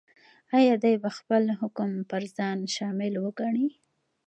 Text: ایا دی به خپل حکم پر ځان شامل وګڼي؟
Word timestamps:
ایا 0.57 0.75
دی 0.83 0.95
به 1.03 1.09
خپل 1.17 1.43
حکم 1.59 1.91
پر 2.09 2.23
ځان 2.35 2.59
شامل 2.75 3.13
وګڼي؟ 3.23 3.67